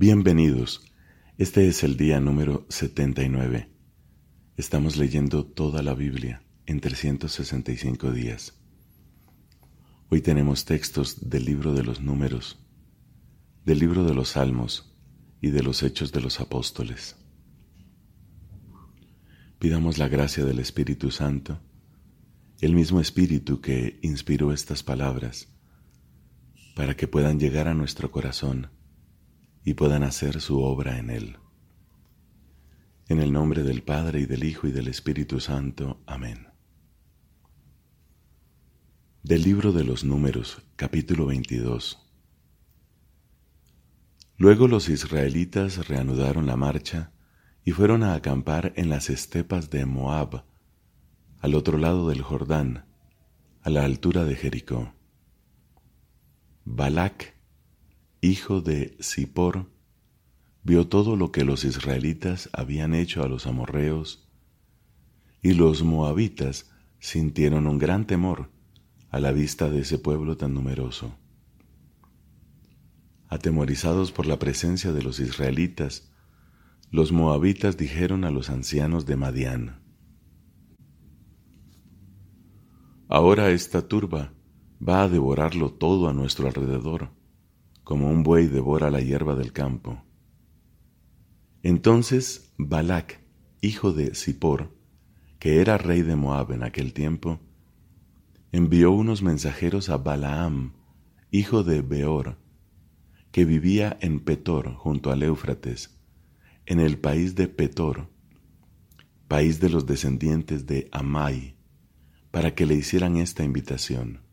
Bienvenidos. 0.00 0.80
Este 1.38 1.66
es 1.66 1.82
el 1.82 1.96
día 1.96 2.20
número 2.20 2.66
79. 2.68 3.68
Estamos 4.56 4.96
leyendo 4.96 5.44
toda 5.44 5.82
la 5.82 5.92
Biblia 5.92 6.44
en 6.66 6.78
365 6.78 8.12
días. 8.12 8.54
Hoy 10.08 10.20
tenemos 10.20 10.64
textos 10.66 11.28
del 11.28 11.46
libro 11.46 11.74
de 11.74 11.82
los 11.82 12.00
números, 12.00 12.60
del 13.64 13.80
libro 13.80 14.04
de 14.04 14.14
los 14.14 14.28
salmos 14.28 14.96
y 15.40 15.50
de 15.50 15.64
los 15.64 15.82
hechos 15.82 16.12
de 16.12 16.20
los 16.20 16.38
apóstoles. 16.38 17.16
Pidamos 19.58 19.98
la 19.98 20.06
gracia 20.06 20.44
del 20.44 20.60
Espíritu 20.60 21.10
Santo, 21.10 21.58
el 22.60 22.72
mismo 22.72 23.00
Espíritu 23.00 23.60
que 23.60 23.98
inspiró 24.02 24.52
estas 24.52 24.84
palabras, 24.84 25.48
para 26.76 26.96
que 26.96 27.08
puedan 27.08 27.40
llegar 27.40 27.66
a 27.66 27.74
nuestro 27.74 28.12
corazón 28.12 28.77
y 29.64 29.74
puedan 29.74 30.02
hacer 30.02 30.40
su 30.40 30.62
obra 30.62 30.98
en 30.98 31.10
él. 31.10 31.36
En 33.08 33.20
el 33.20 33.32
nombre 33.32 33.62
del 33.62 33.82
Padre 33.82 34.20
y 34.20 34.26
del 34.26 34.44
Hijo 34.44 34.66
y 34.66 34.72
del 34.72 34.88
Espíritu 34.88 35.40
Santo. 35.40 36.02
Amén. 36.06 36.48
Del 39.22 39.42
libro 39.42 39.72
de 39.72 39.84
los 39.84 40.04
números, 40.04 40.62
capítulo 40.76 41.26
22. 41.26 41.98
Luego 44.36 44.68
los 44.68 44.88
israelitas 44.88 45.88
reanudaron 45.88 46.46
la 46.46 46.56
marcha 46.56 47.12
y 47.64 47.72
fueron 47.72 48.02
a 48.02 48.14
acampar 48.14 48.72
en 48.76 48.88
las 48.88 49.10
estepas 49.10 49.68
de 49.68 49.84
Moab, 49.84 50.44
al 51.40 51.54
otro 51.54 51.76
lado 51.76 52.08
del 52.08 52.22
Jordán, 52.22 52.86
a 53.62 53.70
la 53.70 53.84
altura 53.84 54.24
de 54.24 54.36
Jericó. 54.36 54.94
Balac, 56.64 57.37
hijo 58.20 58.60
de 58.60 58.96
Zippor, 59.00 59.66
vio 60.64 60.88
todo 60.88 61.16
lo 61.16 61.30
que 61.30 61.44
los 61.44 61.64
israelitas 61.64 62.50
habían 62.52 62.94
hecho 62.94 63.22
a 63.22 63.28
los 63.28 63.46
amorreos, 63.46 64.28
y 65.40 65.54
los 65.54 65.82
moabitas 65.84 66.70
sintieron 66.98 67.66
un 67.66 67.78
gran 67.78 68.06
temor 68.06 68.50
a 69.10 69.20
la 69.20 69.30
vista 69.30 69.70
de 69.70 69.80
ese 69.80 69.98
pueblo 69.98 70.36
tan 70.36 70.52
numeroso. 70.52 71.14
Atemorizados 73.28 74.10
por 74.10 74.26
la 74.26 74.38
presencia 74.38 74.92
de 74.92 75.02
los 75.02 75.20
israelitas, 75.20 76.10
los 76.90 77.12
moabitas 77.12 77.76
dijeron 77.76 78.24
a 78.24 78.30
los 78.30 78.50
ancianos 78.50 79.06
de 79.06 79.16
Madián, 79.16 79.80
Ahora 83.10 83.50
esta 83.50 83.88
turba 83.88 84.32
va 84.86 85.02
a 85.02 85.08
devorarlo 85.08 85.72
todo 85.72 86.08
a 86.10 86.12
nuestro 86.12 86.46
alrededor 86.46 87.17
como 87.88 88.10
un 88.10 88.22
buey 88.22 88.48
devora 88.48 88.90
la 88.90 89.00
hierba 89.00 89.34
del 89.34 89.54
campo. 89.54 90.04
Entonces 91.62 92.52
Balac, 92.58 93.18
hijo 93.62 93.94
de 93.94 94.14
Zippor, 94.14 94.76
que 95.38 95.62
era 95.62 95.78
rey 95.78 96.02
de 96.02 96.14
Moab 96.14 96.52
en 96.52 96.64
aquel 96.64 96.92
tiempo, 96.92 97.40
envió 98.52 98.90
unos 98.90 99.22
mensajeros 99.22 99.88
a 99.88 99.96
Balaam, 99.96 100.74
hijo 101.30 101.62
de 101.62 101.80
Beor, 101.80 102.36
que 103.32 103.46
vivía 103.46 103.96
en 104.02 104.20
Petor 104.20 104.74
junto 104.74 105.10
al 105.10 105.22
Éufrates, 105.22 105.98
en 106.66 106.80
el 106.80 106.98
país 106.98 107.36
de 107.36 107.48
Petor, 107.48 108.10
país 109.28 109.60
de 109.60 109.70
los 109.70 109.86
descendientes 109.86 110.66
de 110.66 110.90
Amai, 110.92 111.56
para 112.32 112.54
que 112.54 112.66
le 112.66 112.74
hicieran 112.74 113.16
esta 113.16 113.44
invitación 113.44 114.27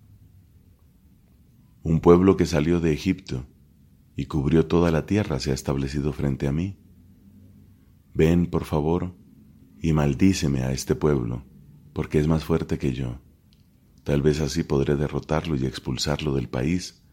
un 1.86 2.00
pueblo 2.00 2.36
que 2.36 2.48
salió 2.48 2.80
de 2.80 2.94
Egipto 2.94 3.46
y 4.16 4.26
cubrió 4.26 4.66
toda 4.66 4.90
la 4.90 5.06
tierra 5.06 5.40
se 5.40 5.52
ha 5.52 5.54
establecido 5.54 6.14
frente 6.14 6.48
a 6.48 6.52
mí. 6.52 6.80
Ven, 8.16 8.48
por 8.48 8.66
favor, 8.66 9.16
y 9.80 9.94
maldíceme 9.94 10.64
a 10.64 10.72
este 10.72 10.96
pueblo, 10.96 11.46
porque 11.94 12.18
es 12.18 12.28
más 12.28 12.44
fuerte 12.44 12.80
que 12.80 12.94
yo. 12.94 13.22
Tal 14.04 14.24
vez 14.24 14.42
así 14.42 14.64
podré 14.64 14.96
derrotarlo 14.96 15.56
y 15.56 15.68
expulsarlo 15.68 16.34
del 16.34 16.50
país, 16.50 17.04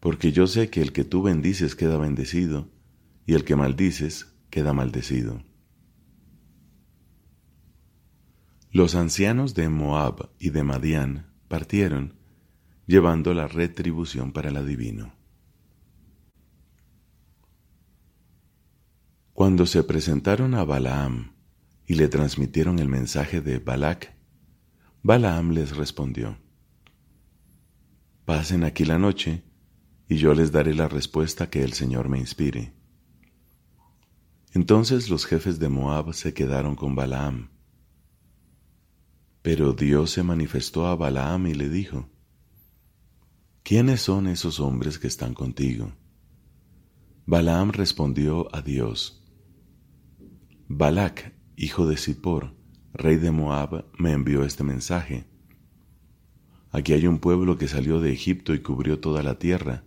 porque 0.00 0.32
yo 0.32 0.48
sé 0.48 0.68
que 0.68 0.82
el 0.82 0.92
que 0.92 1.04
tú 1.04 1.22
bendices 1.22 1.76
queda 1.76 1.96
bendecido, 1.96 2.68
y 3.24 3.34
el 3.34 3.44
que 3.44 3.54
maldices 3.54 4.34
queda 4.50 4.72
maldecido. 4.72 5.44
Los 8.72 8.96
ancianos 8.96 9.54
de 9.54 9.68
Moab 9.68 10.30
y 10.40 10.50
de 10.50 10.64
Madián 10.64 11.32
partieron 11.46 12.15
llevando 12.86 13.34
la 13.34 13.48
retribución 13.48 14.32
para 14.32 14.50
el 14.50 14.56
adivino. 14.56 15.12
Cuando 19.32 19.66
se 19.66 19.82
presentaron 19.82 20.54
a 20.54 20.64
Balaam 20.64 21.32
y 21.86 21.94
le 21.94 22.08
transmitieron 22.08 22.78
el 22.78 22.88
mensaje 22.88 23.40
de 23.40 23.58
Balac, 23.58 24.14
Balaam 25.02 25.50
les 25.50 25.76
respondió, 25.76 26.38
Pasen 28.24 28.64
aquí 28.64 28.84
la 28.84 28.98
noche 28.98 29.42
y 30.08 30.16
yo 30.16 30.34
les 30.34 30.52
daré 30.52 30.74
la 30.74 30.88
respuesta 30.88 31.50
que 31.50 31.62
el 31.62 31.74
Señor 31.74 32.08
me 32.08 32.18
inspire. 32.18 32.72
Entonces 34.52 35.10
los 35.10 35.26
jefes 35.26 35.58
de 35.58 35.68
Moab 35.68 36.14
se 36.14 36.32
quedaron 36.32 36.76
con 36.76 36.94
Balaam. 36.94 37.50
Pero 39.42 39.74
Dios 39.74 40.10
se 40.10 40.22
manifestó 40.22 40.86
a 40.86 40.96
Balaam 40.96 41.46
y 41.46 41.54
le 41.54 41.68
dijo, 41.68 42.08
¿quiénes 43.66 44.00
son 44.00 44.28
esos 44.28 44.60
hombres 44.60 45.00
que 45.00 45.08
están 45.08 45.34
contigo? 45.34 45.92
Balaam 47.26 47.72
respondió 47.72 48.46
a 48.54 48.62
Dios, 48.62 49.24
Balac, 50.68 51.34
hijo 51.56 51.84
de 51.88 51.96
Zippor, 51.96 52.54
rey 52.94 53.16
de 53.16 53.32
Moab, 53.32 53.86
me 53.98 54.12
envió 54.12 54.44
este 54.44 54.62
mensaje. 54.62 55.26
Aquí 56.70 56.92
hay 56.92 57.08
un 57.08 57.18
pueblo 57.18 57.58
que 57.58 57.66
salió 57.66 58.00
de 58.00 58.12
Egipto 58.12 58.54
y 58.54 58.60
cubrió 58.60 59.00
toda 59.00 59.24
la 59.24 59.40
tierra. 59.40 59.82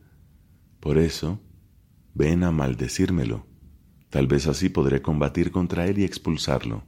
Por 0.81 0.97
eso, 0.97 1.39
ven 2.13 2.43
a 2.43 2.51
maldecírmelo. 2.51 3.47
Tal 4.09 4.27
vez 4.27 4.45
así 4.47 4.67
podré 4.67 5.01
combatir 5.01 5.51
contra 5.51 5.87
él 5.87 5.99
y 5.99 6.03
expulsarlo. 6.03 6.83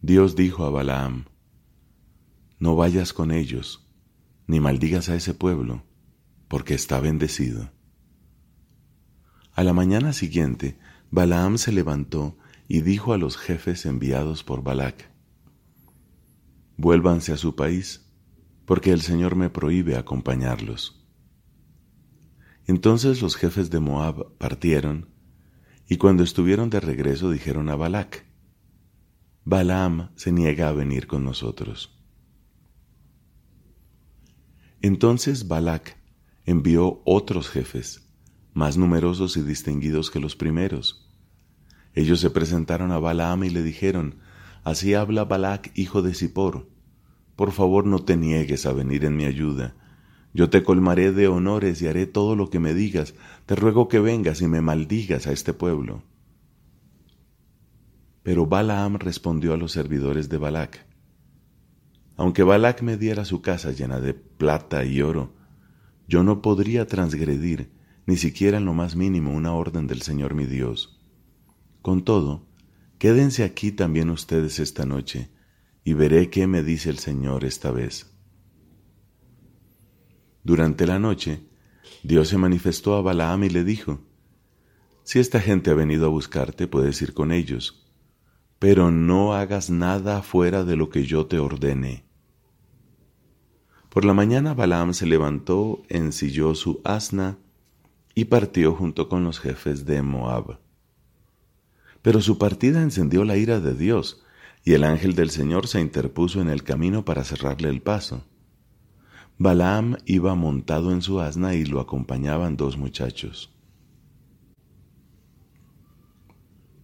Dios 0.00 0.36
dijo 0.36 0.64
a 0.64 0.70
Balaam, 0.70 1.26
No 2.58 2.76
vayas 2.76 3.12
con 3.12 3.30
ellos, 3.30 3.89
ni 4.50 4.58
maldigas 4.58 5.08
a 5.08 5.14
ese 5.14 5.32
pueblo, 5.32 5.84
porque 6.48 6.74
está 6.74 6.98
bendecido. 6.98 7.70
A 9.52 9.62
la 9.62 9.72
mañana 9.72 10.12
siguiente, 10.12 10.76
Balaam 11.12 11.56
se 11.56 11.70
levantó 11.70 12.36
y 12.66 12.80
dijo 12.80 13.12
a 13.12 13.18
los 13.18 13.36
jefes 13.36 13.86
enviados 13.86 14.42
por 14.42 14.64
Balac, 14.64 15.08
Vuélvanse 16.76 17.32
a 17.32 17.36
su 17.36 17.54
país, 17.54 18.10
porque 18.64 18.90
el 18.90 19.02
Señor 19.02 19.36
me 19.36 19.50
prohíbe 19.50 19.96
acompañarlos. 19.96 21.06
Entonces 22.66 23.22
los 23.22 23.36
jefes 23.36 23.70
de 23.70 23.78
Moab 23.78 24.36
partieron, 24.36 25.10
y 25.88 25.96
cuando 25.96 26.24
estuvieron 26.24 26.70
de 26.70 26.80
regreso 26.80 27.30
dijeron 27.30 27.68
a 27.68 27.76
Balac, 27.76 28.26
Balaam 29.44 30.10
se 30.16 30.32
niega 30.32 30.68
a 30.68 30.72
venir 30.72 31.06
con 31.06 31.24
nosotros. 31.24 31.99
Entonces 34.82 35.48
Balac 35.48 35.96
envió 36.46 37.02
otros 37.04 37.48
jefes, 37.48 38.08
más 38.54 38.76
numerosos 38.76 39.36
y 39.36 39.42
distinguidos 39.42 40.10
que 40.10 40.20
los 40.20 40.36
primeros. 40.36 41.08
Ellos 41.94 42.20
se 42.20 42.30
presentaron 42.30 42.92
a 42.92 42.98
Balaam 42.98 43.44
y 43.44 43.50
le 43.50 43.62
dijeron, 43.62 44.16
Así 44.64 44.94
habla 44.94 45.24
Balac, 45.24 45.70
hijo 45.74 46.02
de 46.02 46.14
Zippor, 46.14 46.66
por 47.40 47.52
favor 47.52 47.86
no 47.86 48.00
te 48.00 48.18
niegues 48.18 48.66
a 48.66 48.72
venir 48.74 49.06
en 49.06 49.16
mi 49.16 49.24
ayuda. 49.24 49.74
Yo 50.34 50.50
te 50.50 50.62
colmaré 50.62 51.10
de 51.10 51.26
honores 51.26 51.80
y 51.80 51.86
haré 51.86 52.06
todo 52.06 52.36
lo 52.36 52.50
que 52.50 52.60
me 52.60 52.74
digas. 52.74 53.14
Te 53.46 53.56
ruego 53.56 53.88
que 53.88 53.98
vengas 53.98 54.42
y 54.42 54.46
me 54.46 54.60
maldigas 54.60 55.26
a 55.26 55.32
este 55.32 55.54
pueblo. 55.54 56.02
Pero 58.22 58.44
Balaam 58.44 58.96
respondió 58.96 59.54
a 59.54 59.56
los 59.56 59.72
servidores 59.72 60.28
de 60.28 60.36
Balac, 60.36 60.84
aunque 62.20 62.42
Balac 62.42 62.82
me 62.82 62.98
diera 62.98 63.24
su 63.24 63.40
casa 63.40 63.72
llena 63.72 63.98
de 63.98 64.12
plata 64.12 64.84
y 64.84 65.00
oro, 65.00 65.32
yo 66.06 66.22
no 66.22 66.42
podría 66.42 66.86
transgredir 66.86 67.72
ni 68.04 68.18
siquiera 68.18 68.58
en 68.58 68.66
lo 68.66 68.74
más 68.74 68.94
mínimo 68.94 69.32
una 69.32 69.54
orden 69.54 69.86
del 69.86 70.02
Señor 70.02 70.34
mi 70.34 70.44
Dios. 70.44 71.00
Con 71.80 72.04
todo, 72.04 72.46
quédense 72.98 73.42
aquí 73.42 73.72
también 73.72 74.10
ustedes 74.10 74.58
esta 74.58 74.84
noche, 74.84 75.30
y 75.82 75.94
veré 75.94 76.28
qué 76.28 76.46
me 76.46 76.62
dice 76.62 76.90
el 76.90 76.98
Señor 76.98 77.46
esta 77.46 77.70
vez. 77.70 78.14
Durante 80.44 80.86
la 80.86 80.98
noche, 80.98 81.48
Dios 82.02 82.28
se 82.28 82.36
manifestó 82.36 82.96
a 82.96 83.00
Balaam 83.00 83.44
y 83.44 83.48
le 83.48 83.64
dijo, 83.64 84.02
Si 85.04 85.20
esta 85.20 85.40
gente 85.40 85.70
ha 85.70 85.74
venido 85.74 86.04
a 86.04 86.10
buscarte, 86.10 86.66
puedes 86.66 87.00
ir 87.00 87.14
con 87.14 87.32
ellos, 87.32 87.90
pero 88.58 88.90
no 88.90 89.32
hagas 89.32 89.70
nada 89.70 90.20
fuera 90.20 90.64
de 90.64 90.76
lo 90.76 90.90
que 90.90 91.06
yo 91.06 91.24
te 91.24 91.38
ordene. 91.38 92.09
Por 93.90 94.04
la 94.04 94.14
mañana 94.14 94.54
Balaam 94.54 94.94
se 94.94 95.04
levantó, 95.04 95.82
ensilló 95.88 96.54
su 96.54 96.80
asna 96.84 97.38
y 98.14 98.26
partió 98.26 98.72
junto 98.76 99.08
con 99.08 99.24
los 99.24 99.40
jefes 99.40 99.84
de 99.84 100.00
Moab. 100.00 100.60
Pero 102.00 102.20
su 102.20 102.38
partida 102.38 102.82
encendió 102.82 103.24
la 103.24 103.36
ira 103.36 103.58
de 103.58 103.74
Dios, 103.74 104.22
y 104.64 104.74
el 104.74 104.84
ángel 104.84 105.16
del 105.16 105.30
Señor 105.30 105.66
se 105.66 105.80
interpuso 105.80 106.40
en 106.40 106.50
el 106.50 106.62
camino 106.62 107.04
para 107.04 107.24
cerrarle 107.24 107.68
el 107.68 107.82
paso. 107.82 108.24
Balaam 109.38 109.96
iba 110.04 110.36
montado 110.36 110.92
en 110.92 111.02
su 111.02 111.18
asna 111.18 111.54
y 111.54 111.64
lo 111.64 111.80
acompañaban 111.80 112.56
dos 112.56 112.76
muchachos. 112.76 113.52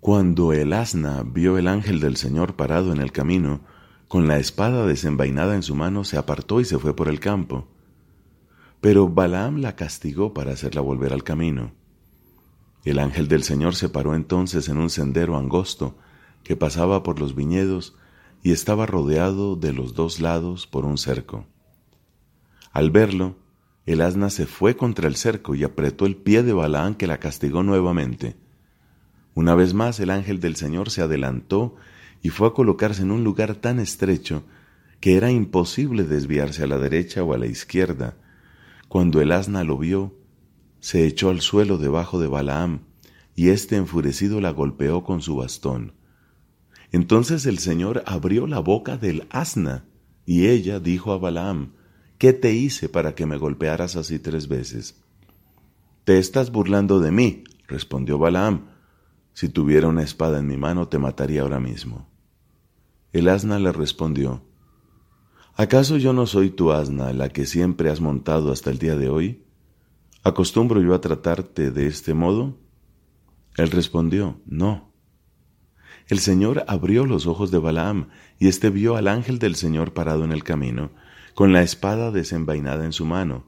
Cuando 0.01 0.53
el 0.53 0.73
asna 0.73 1.23
vio 1.23 1.57
el 1.57 1.69
ángel 1.69 2.01
del 2.01 2.17
Señor 2.17 2.57
parado 2.57 2.93
en 2.93 3.01
el 3.01 3.13
camino, 3.13 3.61
con 4.09 4.29
la 4.29 4.39
espada 4.39 4.87
desenvainada 4.87 5.55
en 5.55 5.63
su 5.63 5.75
mano, 5.75 6.05
se 6.05 6.17
apartó 6.17 6.61
y 6.61 6.65
se 6.65 6.79
fue 6.79 6.95
por 6.95 7.09
el 7.09 7.21
campo. 7.21 7.67
Pero 8.81 9.09
Balaam 9.09 9.59
la 9.59 9.75
castigó 9.75 10.33
para 10.33 10.53
hacerla 10.53 10.81
volver 10.81 11.13
al 11.13 11.25
camino. 11.25 11.73
El 12.85 13.01
ángel 13.01 13.27
del 13.27 13.43
Señor 13.43 13.75
se 13.75 13.89
paró 13.89 14.15
entonces 14.15 14.69
en 14.69 14.79
un 14.79 14.91
sendero 14.91 15.37
angosto 15.37 15.97
que 16.45 16.55
pasaba 16.55 17.03
por 17.03 17.19
los 17.19 17.35
viñedos 17.35 17.97
y 18.45 18.53
estaba 18.53 18.87
rodeado 18.87 19.57
de 19.57 19.73
los 19.73 19.95
dos 19.95 20.21
lados 20.21 20.69
por 20.69 20.85
un 20.85 20.99
cerco. 20.99 21.47
Al 22.73 22.93
verlo, 22.93 23.35
el 23.87 24.01
asna 24.01 24.31
se 24.31 24.47
fue 24.47 24.77
contra 24.77 25.09
el 25.09 25.17
cerco 25.17 25.57
y 25.57 25.65
apretó 25.65 26.07
el 26.07 26.15
pie 26.15 26.45
de 26.45 26.53
Balaam 26.53 26.95
que 26.95 27.09
la 27.09 27.19
castigó 27.19 27.65
nuevamente. 27.65 28.37
Una 29.35 29.57
vez 29.57 29.75
más 29.75 29.99
el 29.99 30.11
ángel 30.11 30.39
del 30.39 30.55
Señor 30.55 30.91
se 30.91 31.03
adelantó 31.03 31.75
y 32.23 32.31
fue 32.31 32.49
a 32.49 32.53
colocarse 32.53 33.03
en 33.03 33.11
un 33.11 33.25
lugar 33.25 33.57
tan 33.57 33.79
estrecho 33.79 34.45
que 35.01 35.17
era 35.17 35.31
imposible 35.31 36.05
desviarse 36.05 36.63
a 36.63 36.67
la 36.67 36.79
derecha 36.79 37.23
o 37.23 37.35
a 37.35 37.39
la 37.39 37.47
izquierda. 37.47 38.17
Cuando 38.89 39.21
el 39.21 39.33
asna 39.33 39.65
lo 39.65 39.79
vio, 39.79 40.15
se 40.81 41.07
echó 41.07 41.31
al 41.31 41.41
suelo 41.41 41.79
debajo 41.79 42.21
de 42.21 42.29
Balaam, 42.29 42.81
y 43.35 43.49
éste 43.49 43.77
enfurecido 43.77 44.41
la 44.41 44.51
golpeó 44.51 45.05
con 45.05 45.21
su 45.21 45.37
bastón. 45.37 45.93
Entonces 46.93 47.45
el 47.47 47.59
Señor 47.59 48.03
abrió 48.07 48.47
la 48.47 48.61
boca 48.61 48.97
del 48.97 49.27
asna, 49.31 49.85
y 50.25 50.47
ella 50.47 50.81
dijo 50.81 51.13
a 51.13 51.19
Balaam, 51.19 51.73
¿qué 52.19 52.33
te 52.33 52.53
hice 52.53 52.89
para 52.89 53.15
que 53.15 53.27
me 53.27 53.37
golpearas 53.37 53.97
así 53.97 54.19
tres 54.19 54.49
veces? 54.49 55.03
Te 56.05 56.19
estás 56.19 56.51
burlando 56.53 57.01
de 57.01 57.11
mí, 57.11 57.45
respondió 57.67 58.19
Balaam. 58.19 58.76
Si 59.37 59.51
tuviera 59.51 59.87
una 59.87 60.03
espada 60.03 60.39
en 60.39 60.47
mi 60.47 60.57
mano 60.57 60.89
te 60.89 60.99
mataría 60.99 61.43
ahora 61.43 61.61
mismo. 61.61 62.09
El 63.13 63.29
asna 63.29 63.59
le 63.59 63.71
respondió, 63.71 64.43
¿acaso 65.55 65.99
yo 65.99 66.15
no 66.15 66.25
soy 66.25 66.49
tu 66.49 66.73
asna, 66.73 67.13
la 67.13 67.29
que 67.29 67.45
siempre 67.45 67.91
has 67.91 68.01
montado 68.01 68.51
hasta 68.51 68.71
el 68.71 68.79
día 68.79 68.97
de 68.97 69.11
hoy? 69.11 69.45
¿Acostumbro 70.23 70.81
yo 70.81 70.95
a 70.95 71.03
tratarte 71.03 71.71
de 71.71 71.87
este 71.87 72.15
modo? 72.15 72.57
Él 73.59 73.71
respondió, 73.73 74.41
No. 74.47 74.91
El 76.09 76.21
Señor 76.21 76.65
abrió 76.67 77.05
los 77.05 77.27
ojos 77.27 77.51
de 77.51 77.59
Balaam, 77.59 78.09
y 78.39 78.49
éste 78.49 78.71
vio 78.71 78.97
al 78.97 79.07
ángel 79.07 79.39
del 79.39 79.55
Señor 79.55 79.93
parado 79.93 80.25
en 80.25 80.33
el 80.33 80.45
camino, 80.45 80.93
con 81.35 81.53
la 81.53 81.61
espada 81.61 82.11
desenvainada 82.11 82.87
en 82.87 82.93
su 82.93 83.05
mano. 83.05 83.45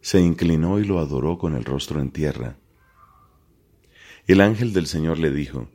Se 0.00 0.22
inclinó 0.22 0.78
y 0.78 0.86
lo 0.86 1.00
adoró 1.00 1.36
con 1.36 1.54
el 1.54 1.66
rostro 1.66 2.00
en 2.00 2.12
tierra. 2.12 2.56
El 4.26 4.40
ángel 4.40 4.72
del 4.72 4.86
Señor 4.86 5.18
le 5.18 5.30
dijo, 5.30 5.68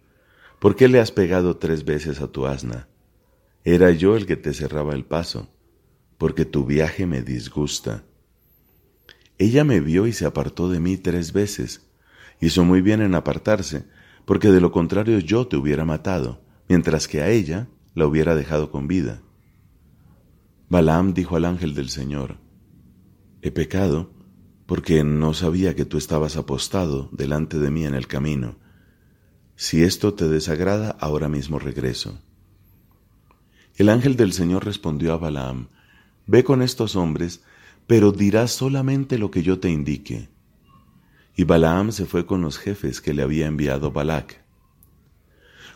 ¿Por 0.59 0.75
qué 0.75 0.87
le 0.87 0.99
has 0.99 1.11
pegado 1.11 1.57
tres 1.57 1.85
veces 1.85 2.21
a 2.21 2.27
tu 2.27 2.47
asna? 2.47 2.87
Era 3.63 3.91
yo 3.91 4.15
el 4.15 4.25
que 4.25 4.37
te 4.37 4.53
cerraba 4.53 4.93
el 4.93 5.03
paso, 5.03 5.49
porque 6.17 6.45
tu 6.45 6.65
viaje 6.65 7.05
me 7.05 7.21
disgusta. 7.21 8.05
Ella 9.37 9.63
me 9.63 9.81
vio 9.81 10.07
y 10.07 10.13
se 10.13 10.25
apartó 10.25 10.69
de 10.69 10.79
mí 10.79 10.97
tres 10.97 11.33
veces. 11.33 11.91
Hizo 12.39 12.63
muy 12.63 12.81
bien 12.81 13.01
en 13.01 13.13
apartarse, 13.13 13.85
porque 14.25 14.49
de 14.49 14.61
lo 14.61 14.71
contrario 14.71 15.19
yo 15.19 15.47
te 15.47 15.57
hubiera 15.57 15.85
matado, 15.85 16.41
mientras 16.67 17.07
que 17.07 17.21
a 17.21 17.29
ella 17.29 17.67
la 17.93 18.07
hubiera 18.07 18.35
dejado 18.35 18.71
con 18.71 18.87
vida. 18.87 19.21
Balaam 20.69 21.13
dijo 21.13 21.35
al 21.35 21.45
ángel 21.45 21.75
del 21.75 21.89
Señor, 21.89 22.37
He 23.41 23.51
pecado, 23.51 24.11
porque 24.67 25.03
no 25.03 25.33
sabía 25.33 25.75
que 25.75 25.85
tú 25.85 25.97
estabas 25.97 26.37
apostado 26.37 27.09
delante 27.11 27.57
de 27.57 27.71
mí 27.71 27.85
en 27.85 27.95
el 27.95 28.05
camino. 28.05 28.57
Si 29.55 29.81
esto 29.81 30.13
te 30.13 30.27
desagrada, 30.27 30.95
ahora 30.99 31.29
mismo 31.29 31.57
regreso. 31.57 32.19
El 33.75 33.89
ángel 33.89 34.15
del 34.15 34.33
Señor 34.33 34.65
respondió 34.65 35.13
a 35.13 35.17
Balaam, 35.17 35.69
Ve 36.27 36.43
con 36.43 36.61
estos 36.61 36.95
hombres 36.95 37.41
pero 37.87 38.11
dirás 38.11 38.51
solamente 38.51 39.17
lo 39.17 39.31
que 39.31 39.41
yo 39.41 39.59
te 39.59 39.69
indique. 39.69 40.29
Y 41.35 41.45
Balaam 41.45 41.91
se 41.91 42.05
fue 42.05 42.25
con 42.25 42.41
los 42.41 42.57
jefes 42.57 42.99
que 42.99 43.13
le 43.13 43.23
había 43.23 43.47
enviado 43.47 43.91
Balac. 43.91 44.43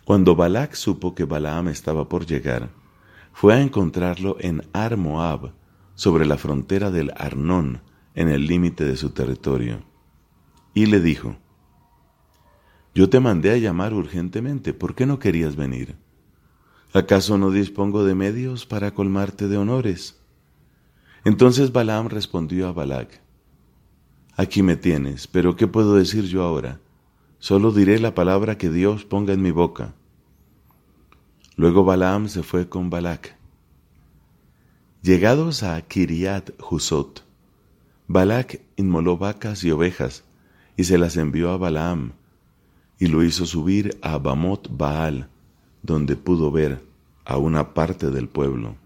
Cuando 0.04 0.36
Balac 0.36 0.74
supo 0.74 1.14
que 1.14 1.24
Balaam 1.24 1.68
estaba 1.68 2.08
por 2.08 2.26
llegar, 2.26 2.70
fue 3.32 3.54
a 3.54 3.62
encontrarlo 3.62 4.36
en 4.40 4.62
Ar-Moab, 4.72 5.52
sobre 5.94 6.26
la 6.26 6.36
frontera 6.36 6.90
del 6.90 7.12
Arnón, 7.16 7.80
en 8.14 8.28
el 8.28 8.46
límite 8.46 8.84
de 8.84 8.96
su 8.96 9.10
territorio. 9.10 9.82
Y 10.74 10.86
le 10.86 11.00
dijo, 11.00 11.36
Yo 12.94 13.08
te 13.08 13.20
mandé 13.20 13.50
a 13.52 13.56
llamar 13.56 13.94
urgentemente, 13.94 14.74
¿por 14.74 14.94
qué 14.94 15.06
no 15.06 15.18
querías 15.18 15.56
venir? 15.56 15.96
¿Acaso 16.92 17.38
no 17.38 17.50
dispongo 17.50 18.04
de 18.04 18.14
medios 18.14 18.66
para 18.66 18.92
colmarte 18.92 19.48
de 19.48 19.56
honores? 19.56 20.20
Entonces 21.24 21.72
Balaam 21.72 22.08
respondió 22.08 22.68
a 22.68 22.72
Balac, 22.72 23.22
Aquí 24.36 24.62
me 24.62 24.76
tienes, 24.76 25.26
pero 25.26 25.56
¿qué 25.56 25.66
puedo 25.66 25.94
decir 25.94 26.24
yo 26.24 26.42
ahora? 26.42 26.80
Solo 27.38 27.72
diré 27.72 27.98
la 27.98 28.14
palabra 28.14 28.56
que 28.56 28.70
Dios 28.70 29.04
ponga 29.04 29.32
en 29.32 29.42
mi 29.42 29.50
boca. 29.50 29.94
Luego 31.56 31.84
Balaam 31.84 32.28
se 32.28 32.42
fue 32.42 32.68
con 32.68 32.88
Balac. 32.88 33.36
Llegados 35.02 35.62
a 35.62 35.80
Kiriat 35.82 36.50
Husot, 36.70 37.24
Balac 38.08 38.60
inmoló 38.76 39.16
vacas 39.16 39.64
y 39.64 39.70
ovejas 39.70 40.24
y 40.76 40.84
se 40.84 40.98
las 40.98 41.16
envió 41.16 41.50
a 41.50 41.56
Balaam 41.56 42.12
y 42.98 43.06
lo 43.06 43.22
hizo 43.22 43.46
subir 43.46 43.98
a 44.02 44.18
Bamot 44.18 44.68
Baal, 44.70 45.28
donde 45.82 46.16
pudo 46.16 46.50
ver 46.50 46.84
a 47.24 47.36
una 47.36 47.74
parte 47.74 48.10
del 48.10 48.28
pueblo. 48.28 48.76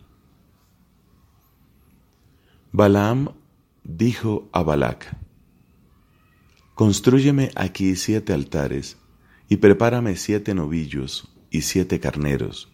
Balaam 2.72 3.30
dijo 3.84 4.48
a 4.52 4.62
Balac, 4.62 5.16
Constrúyeme 6.74 7.50
aquí 7.54 7.96
siete 7.96 8.32
altares 8.32 8.98
y 9.48 9.56
prepárame 9.56 10.17
siete 10.17 10.55
novillos 10.55 11.34
y 11.50 11.62
siete 11.62 12.00
carneros. 12.00 12.70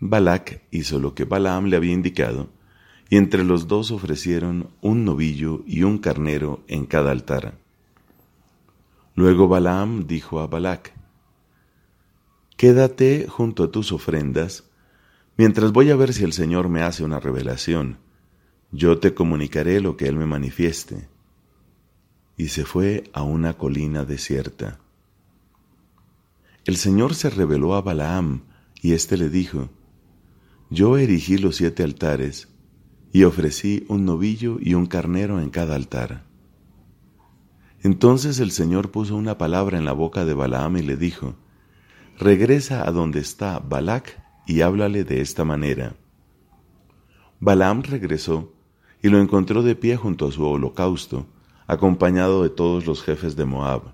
Balac 0.00 0.62
hizo 0.70 0.98
lo 0.98 1.14
que 1.14 1.24
Balaam 1.24 1.66
le 1.66 1.76
había 1.76 1.92
indicado, 1.92 2.48
y 3.08 3.16
entre 3.16 3.44
los 3.44 3.68
dos 3.68 3.90
ofrecieron 3.90 4.70
un 4.80 5.04
novillo 5.04 5.62
y 5.66 5.82
un 5.82 5.98
carnero 5.98 6.62
en 6.68 6.86
cada 6.86 7.10
altar. 7.10 7.58
Luego 9.14 9.48
Balaam 9.48 10.06
dijo 10.06 10.40
a 10.40 10.46
Balac, 10.46 10.92
Quédate 12.56 13.26
junto 13.28 13.64
a 13.64 13.70
tus 13.70 13.92
ofrendas, 13.92 14.64
mientras 15.36 15.72
voy 15.72 15.90
a 15.90 15.96
ver 15.96 16.12
si 16.12 16.24
el 16.24 16.32
Señor 16.32 16.68
me 16.68 16.82
hace 16.82 17.04
una 17.04 17.20
revelación 17.20 17.98
yo 18.70 18.98
te 18.98 19.14
comunicaré 19.14 19.80
lo 19.80 19.96
que 19.96 20.08
Él 20.08 20.16
me 20.16 20.26
manifieste. 20.26 21.08
Y 22.36 22.48
se 22.48 22.64
fue 22.64 23.04
a 23.12 23.22
una 23.22 23.54
colina 23.54 24.04
desierta. 24.04 24.78
El 26.64 26.76
Señor 26.76 27.14
se 27.14 27.30
reveló 27.30 27.74
a 27.74 27.80
Balaam, 27.80 28.42
y 28.82 28.92
éste 28.92 29.16
le 29.16 29.30
dijo, 29.30 29.70
Yo 30.70 30.98
erigí 30.98 31.38
los 31.38 31.56
siete 31.56 31.82
altares, 31.82 32.48
y 33.12 33.24
ofrecí 33.24 33.84
un 33.88 34.04
novillo 34.04 34.58
y 34.60 34.74
un 34.74 34.86
carnero 34.86 35.40
en 35.40 35.50
cada 35.50 35.74
altar. 35.74 36.24
Entonces 37.82 38.40
el 38.40 38.50
Señor 38.50 38.90
puso 38.90 39.16
una 39.16 39.38
palabra 39.38 39.78
en 39.78 39.84
la 39.84 39.92
boca 39.92 40.24
de 40.24 40.34
Balaam 40.34 40.76
y 40.76 40.82
le 40.82 40.96
dijo, 40.96 41.36
Regresa 42.18 42.86
a 42.86 42.90
donde 42.90 43.20
está 43.20 43.60
Balac 43.60 44.20
y 44.46 44.62
háblale 44.62 45.04
de 45.04 45.20
esta 45.20 45.44
manera. 45.44 45.94
Balaam 47.38 47.82
regresó 47.82 48.52
y 49.00 49.08
lo 49.08 49.20
encontró 49.20 49.62
de 49.62 49.76
pie 49.76 49.96
junto 49.96 50.26
a 50.26 50.32
su 50.32 50.44
holocausto, 50.44 51.26
acompañado 51.68 52.42
de 52.42 52.50
todos 52.50 52.86
los 52.86 53.02
jefes 53.02 53.36
de 53.36 53.44
Moab. 53.44 53.92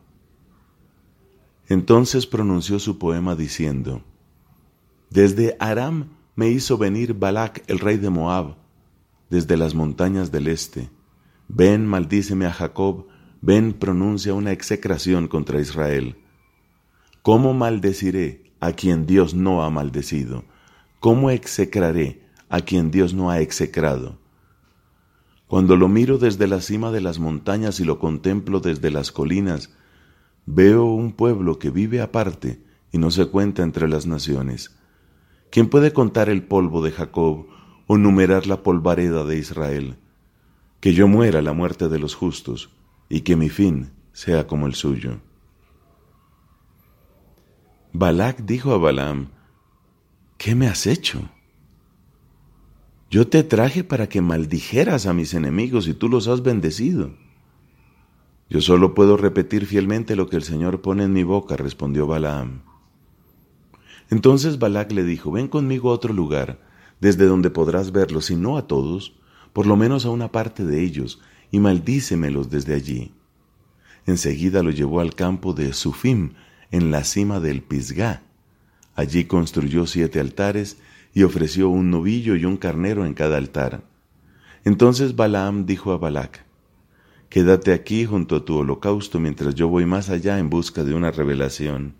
Entonces 1.68 2.26
pronunció 2.26 2.78
su 2.78 2.98
poema 2.98 3.36
diciendo, 3.36 4.02
Desde 5.10 5.56
Aram 5.60 6.08
me 6.36 6.48
hizo 6.48 6.78
venir 6.78 7.14
Balac, 7.14 7.62
el 7.66 7.78
rey 7.78 7.98
de 7.98 8.08
Moab, 8.08 8.56
desde 9.34 9.56
las 9.56 9.74
montañas 9.74 10.30
del 10.30 10.46
este. 10.46 10.90
Ven, 11.48 11.86
maldíceme 11.86 12.46
a 12.46 12.52
Jacob, 12.52 13.08
ven, 13.40 13.72
pronuncia 13.72 14.32
una 14.32 14.52
execración 14.52 15.26
contra 15.26 15.60
Israel. 15.60 16.18
¿Cómo 17.22 17.52
maldeciré 17.52 18.52
a 18.60 18.70
quien 18.74 19.06
Dios 19.06 19.34
no 19.34 19.64
ha 19.64 19.70
maldecido? 19.70 20.44
¿Cómo 21.00 21.30
execraré 21.30 22.22
a 22.48 22.60
quien 22.60 22.92
Dios 22.92 23.12
no 23.12 23.28
ha 23.28 23.40
execrado? 23.40 24.20
Cuando 25.48 25.76
lo 25.76 25.88
miro 25.88 26.18
desde 26.18 26.46
la 26.46 26.60
cima 26.60 26.92
de 26.92 27.00
las 27.00 27.18
montañas 27.18 27.80
y 27.80 27.84
lo 27.84 27.98
contemplo 27.98 28.60
desde 28.60 28.92
las 28.92 29.10
colinas, 29.10 29.70
veo 30.46 30.84
un 30.84 31.12
pueblo 31.12 31.58
que 31.58 31.70
vive 31.70 32.00
aparte 32.00 32.62
y 32.92 32.98
no 32.98 33.10
se 33.10 33.26
cuenta 33.26 33.64
entre 33.64 33.88
las 33.88 34.06
naciones. 34.06 34.78
¿Quién 35.50 35.68
puede 35.68 35.92
contar 35.92 36.28
el 36.28 36.44
polvo 36.44 36.84
de 36.84 36.92
Jacob 36.92 37.48
o 37.86 37.98
numerar 37.98 38.46
la 38.46 38.62
polvareda 38.62 39.24
de 39.24 39.38
Israel? 39.38 39.96
Que 40.80 40.94
yo 40.94 41.08
muera 41.08 41.42
la 41.42 41.52
muerte 41.52 41.88
de 41.88 41.98
los 41.98 42.14
justos 42.14 42.70
y 43.08 43.20
que 43.22 43.36
mi 43.36 43.48
fin 43.48 43.92
sea 44.12 44.46
como 44.46 44.66
el 44.66 44.74
suyo. 44.74 45.20
Balac 47.92 48.44
dijo 48.44 48.72
a 48.72 48.78
Balaam, 48.78 49.28
¿qué 50.36 50.54
me 50.54 50.66
has 50.66 50.86
hecho? 50.86 51.30
Yo 53.10 53.28
te 53.28 53.44
traje 53.44 53.84
para 53.84 54.08
que 54.08 54.20
maldijeras 54.20 55.06
a 55.06 55.12
mis 55.12 55.34
enemigos 55.34 55.86
y 55.86 55.94
tú 55.94 56.08
los 56.08 56.26
has 56.26 56.42
bendecido. 56.42 57.12
Yo 58.50 58.60
solo 58.60 58.94
puedo 58.94 59.16
repetir 59.16 59.66
fielmente 59.66 60.16
lo 60.16 60.28
que 60.28 60.36
el 60.36 60.42
Señor 60.42 60.80
pone 60.80 61.04
en 61.04 61.12
mi 61.12 61.22
boca, 61.22 61.56
respondió 61.56 62.06
Balaam. 62.06 62.62
Entonces 64.10 64.58
Balac 64.58 64.92
le 64.92 65.04
dijo, 65.04 65.30
ven 65.30 65.48
conmigo 65.48 65.90
a 65.90 65.94
otro 65.94 66.12
lugar, 66.12 66.58
desde 67.04 67.26
donde 67.26 67.50
podrás 67.50 67.92
verlos, 67.92 68.30
y 68.30 68.34
no 68.34 68.56
a 68.56 68.66
todos, 68.66 69.12
por 69.52 69.66
lo 69.66 69.76
menos 69.76 70.06
a 70.06 70.10
una 70.10 70.32
parte 70.32 70.64
de 70.64 70.80
ellos, 70.80 71.20
y 71.50 71.58
maldícemelos 71.58 72.48
desde 72.48 72.72
allí. 72.74 73.12
Enseguida 74.06 74.62
lo 74.62 74.70
llevó 74.70 75.00
al 75.00 75.14
campo 75.14 75.52
de 75.52 75.74
Sufim, 75.74 76.30
en 76.70 76.90
la 76.90 77.04
cima 77.04 77.40
del 77.40 77.60
Pisgá. 77.60 78.22
Allí 78.94 79.26
construyó 79.26 79.86
siete 79.86 80.18
altares 80.18 80.78
y 81.12 81.24
ofreció 81.24 81.68
un 81.68 81.90
novillo 81.90 82.36
y 82.36 82.46
un 82.46 82.56
carnero 82.56 83.04
en 83.04 83.12
cada 83.12 83.36
altar. 83.36 83.84
Entonces 84.64 85.14
Balaam 85.14 85.66
dijo 85.66 85.92
a 85.92 85.98
Balac, 85.98 86.46
Quédate 87.28 87.74
aquí 87.74 88.06
junto 88.06 88.36
a 88.36 88.44
tu 88.46 88.56
holocausto 88.56 89.20
mientras 89.20 89.54
yo 89.54 89.68
voy 89.68 89.84
más 89.84 90.08
allá 90.08 90.38
en 90.38 90.48
busca 90.48 90.84
de 90.84 90.94
una 90.94 91.10
revelación. 91.10 91.96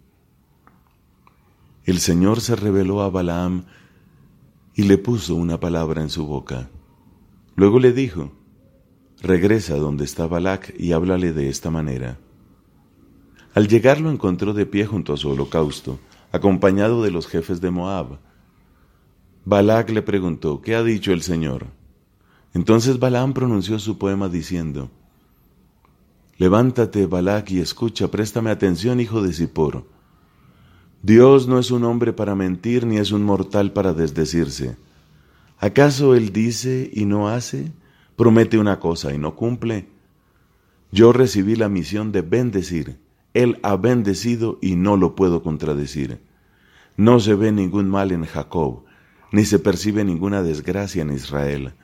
El 1.85 1.99
Señor 1.99 2.41
se 2.41 2.57
reveló 2.57 3.03
a 3.03 3.11
Balaam 3.11 3.67
y 4.75 4.83
le 4.85 4.99
puso 4.99 5.35
una 5.37 5.61
palabra 5.61 6.03
en 6.03 6.11
su 6.11 6.27
boca. 6.27 6.69
Luego 7.57 7.79
le 7.79 7.93
dijo, 7.93 8.33
Regresa 9.23 9.77
donde 9.77 10.05
está 10.05 10.27
Balac 10.27 10.75
y 10.79 10.93
háblale 10.93 11.33
de 11.33 11.49
esta 11.49 11.71
manera. 11.71 12.19
Al 13.55 13.69
llegar 13.69 14.01
lo 14.01 14.11
encontró 14.11 14.53
de 14.53 14.67
pie 14.67 14.85
junto 14.85 15.15
a 15.15 15.17
su 15.17 15.31
holocausto, 15.31 15.99
acompañado 16.33 17.03
de 17.03 17.11
los 17.11 17.27
jefes 17.27 17.61
de 17.61 17.71
Moab, 17.71 18.19
Balac 19.47 19.91
le 19.91 20.03
preguntó, 20.03 20.61
¿qué 20.61 20.75
ha 20.75 20.83
dicho 20.83 21.13
el 21.13 21.23
Señor? 21.23 21.69
Entonces 22.55 22.99
Balaam 22.99 23.35
pronunció 23.35 23.79
su 23.79 23.99
poema 23.99 24.29
diciendo, 24.29 24.91
Levántate, 26.37 27.07
Balac, 27.07 27.51
y 27.51 27.61
escucha, 27.61 28.11
préstame 28.11 28.51
atención, 28.51 29.01
hijo 29.01 29.23
de 29.23 29.33
Zippor. 29.33 29.87
Dios 31.05 31.47
no 31.47 31.59
es 31.59 31.71
un 31.71 31.85
hombre 31.85 32.15
para 32.15 32.35
mentir, 32.35 32.87
ni 32.87 32.97
es 32.97 33.13
un 33.13 33.25
mortal 33.25 33.75
para 33.75 33.93
desdecirse. 33.93 34.79
¿Acaso 35.59 36.15
Él 36.15 36.33
dice 36.33 36.91
y 36.95 37.05
no 37.05 37.29
hace? 37.29 37.73
Promete 38.17 38.57
una 38.57 38.81
cosa 38.81 39.13
y 39.13 39.19
no 39.19 39.37
cumple. 39.37 39.87
Yo 40.93 41.13
recibí 41.13 41.57
la 41.57 41.69
misión 41.69 42.11
de 42.11 42.23
bendecir. 42.23 43.01
Él 43.35 43.59
ha 43.63 43.77
bendecido 43.77 44.59
y 44.63 44.77
no 44.77 44.97
lo 44.97 45.15
puedo 45.15 45.43
contradecir. 45.43 46.23
No 46.97 47.21
se 47.21 47.35
ve 47.35 47.53
ningún 47.53 47.91
mal 47.91 48.11
en 48.11 48.25
Jacob, 48.25 48.85
ni 49.31 49.45
se 49.45 49.59
percibe 49.59 50.05
ninguna 50.05 50.43
desgracia 50.43 51.03
en 51.03 51.13
Israel. 51.13 51.75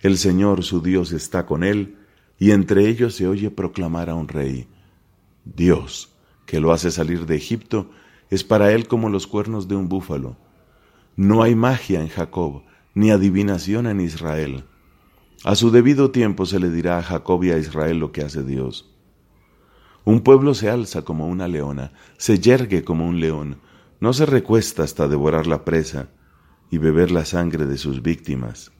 El 0.00 0.16
Señor 0.16 0.62
su 0.62 0.80
Dios 0.80 1.12
está 1.12 1.44
con 1.44 1.62
él, 1.62 1.98
y 2.38 2.52
entre 2.52 2.88
ellos 2.88 3.16
se 3.16 3.28
oye 3.28 3.50
proclamar 3.50 4.08
a 4.08 4.14
un 4.14 4.28
rey. 4.28 4.66
Dios, 5.44 6.16
que 6.46 6.58
lo 6.58 6.72
hace 6.72 6.90
salir 6.90 7.26
de 7.26 7.36
Egipto, 7.36 7.90
es 8.30 8.44
para 8.44 8.72
él 8.72 8.88
como 8.88 9.08
los 9.08 9.26
cuernos 9.26 9.68
de 9.68 9.76
un 9.76 9.88
búfalo. 9.88 10.36
No 11.16 11.42
hay 11.42 11.54
magia 11.54 12.00
en 12.00 12.08
Jacob, 12.08 12.62
ni 12.94 13.10
adivinación 13.10 13.86
en 13.86 14.00
Israel. 14.00 14.64
A 15.44 15.54
su 15.54 15.70
debido 15.70 16.10
tiempo 16.10 16.46
se 16.46 16.58
le 16.58 16.70
dirá 16.70 16.98
a 16.98 17.02
Jacob 17.02 17.44
y 17.44 17.50
a 17.50 17.58
Israel 17.58 17.98
lo 17.98 18.12
que 18.12 18.22
hace 18.22 18.42
Dios. 18.42 18.92
Un 20.04 20.20
pueblo 20.20 20.54
se 20.54 20.70
alza 20.70 21.02
como 21.02 21.26
una 21.26 21.48
leona, 21.48 21.92
se 22.16 22.38
yergue 22.38 22.84
como 22.84 23.06
un 23.06 23.20
león, 23.20 23.60
no 24.00 24.12
se 24.12 24.26
recuesta 24.26 24.82
hasta 24.82 25.08
devorar 25.08 25.46
la 25.46 25.64
presa, 25.64 26.08
y 26.70 26.78
beber 26.78 27.10
la 27.10 27.24
sangre 27.24 27.66
de 27.66 27.78
sus 27.78 28.02
víctimas. 28.02 28.72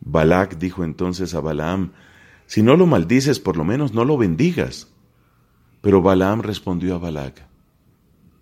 Balac 0.00 0.58
dijo 0.58 0.84
entonces 0.84 1.34
a 1.34 1.40
Balaam, 1.40 1.92
Si 2.46 2.62
no 2.62 2.76
lo 2.76 2.86
maldices, 2.86 3.40
por 3.40 3.56
lo 3.56 3.64
menos 3.64 3.94
no 3.94 4.04
lo 4.04 4.18
bendigas. 4.18 4.92
Pero 5.80 6.02
Balaam 6.02 6.42
respondió 6.42 6.96
a 6.96 6.98
Balac, 6.98 7.46